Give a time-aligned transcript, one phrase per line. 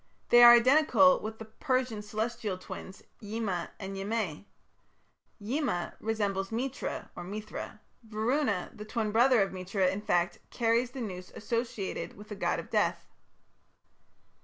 [0.29, 4.45] They are identical with the Persian Celestial twins, Yima and Yimeh.
[5.37, 11.29] Yima resembles Mitra (Mithra); Varuna, the twin brother of Mitra, in fact, carries the noose
[11.35, 13.05] associated with the god of death.